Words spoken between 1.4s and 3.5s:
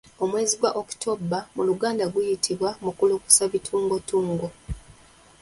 mu luganda guyitibwa Mukulukusa